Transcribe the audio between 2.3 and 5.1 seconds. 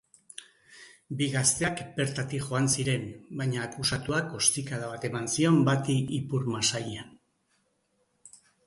joan ziren baina akusatuak ostikada bat